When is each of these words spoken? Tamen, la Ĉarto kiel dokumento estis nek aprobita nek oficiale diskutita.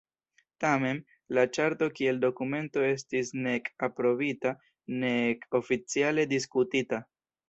Tamen, 0.63 0.99
la 1.37 1.41
Ĉarto 1.57 1.89
kiel 1.99 2.21
dokumento 2.23 2.85
estis 2.91 3.29
nek 3.47 3.69
aprobita 3.89 4.55
nek 5.05 5.45
oficiale 5.61 6.25
diskutita. 6.33 7.01